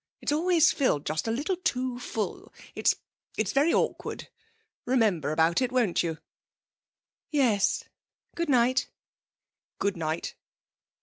[0.19, 2.51] It's always filled just a little too full.
[2.73, 2.95] It's
[3.37, 4.29] it's very awkward....
[4.83, 6.17] Remember about it, won't you?'
[7.29, 7.83] 'Yes.
[8.33, 8.89] Good night.'
[9.77, 10.33] 'Good night.'